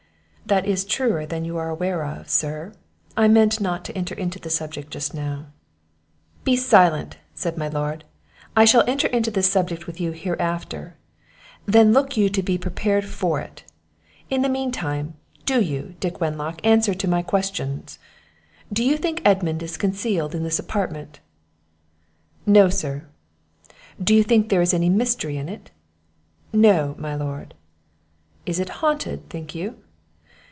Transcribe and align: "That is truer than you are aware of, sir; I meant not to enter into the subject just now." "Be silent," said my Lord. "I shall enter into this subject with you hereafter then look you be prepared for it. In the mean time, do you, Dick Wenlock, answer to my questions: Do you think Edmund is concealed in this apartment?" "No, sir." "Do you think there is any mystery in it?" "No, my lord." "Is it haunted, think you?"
"That 0.47 0.65
is 0.67 0.83
truer 0.83 1.25
than 1.25 1.45
you 1.45 1.55
are 1.55 1.69
aware 1.69 2.03
of, 2.03 2.27
sir; 2.29 2.73
I 3.15 3.29
meant 3.29 3.61
not 3.61 3.85
to 3.85 3.97
enter 3.97 4.13
into 4.13 4.37
the 4.37 4.49
subject 4.49 4.91
just 4.91 5.13
now." 5.13 5.45
"Be 6.43 6.57
silent," 6.57 7.15
said 7.33 7.55
my 7.57 7.69
Lord. 7.69 8.03
"I 8.53 8.65
shall 8.65 8.83
enter 8.85 9.07
into 9.07 9.31
this 9.31 9.49
subject 9.49 9.87
with 9.87 10.01
you 10.01 10.11
hereafter 10.11 10.97
then 11.65 11.93
look 11.93 12.17
you 12.17 12.29
be 12.29 12.57
prepared 12.57 13.05
for 13.05 13.39
it. 13.39 13.63
In 14.29 14.41
the 14.41 14.49
mean 14.49 14.73
time, 14.73 15.13
do 15.45 15.61
you, 15.61 15.95
Dick 16.01 16.19
Wenlock, 16.19 16.59
answer 16.65 16.93
to 16.95 17.07
my 17.07 17.21
questions: 17.21 17.97
Do 18.73 18.83
you 18.83 18.97
think 18.97 19.21
Edmund 19.23 19.63
is 19.63 19.77
concealed 19.77 20.35
in 20.35 20.43
this 20.43 20.59
apartment?" 20.59 21.21
"No, 22.45 22.67
sir." 22.67 23.07
"Do 24.03 24.13
you 24.13 24.23
think 24.25 24.49
there 24.49 24.61
is 24.61 24.73
any 24.73 24.89
mystery 24.89 25.37
in 25.37 25.47
it?" 25.47 25.71
"No, 26.51 26.93
my 26.97 27.15
lord." 27.15 27.53
"Is 28.45 28.59
it 28.59 28.67
haunted, 28.83 29.29
think 29.29 29.55
you?" 29.55 29.77